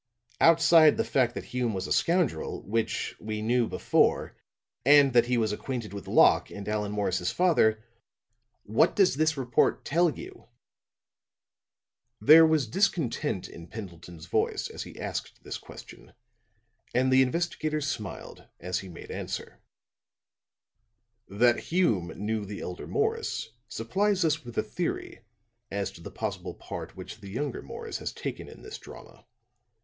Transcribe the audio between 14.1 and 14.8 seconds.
voice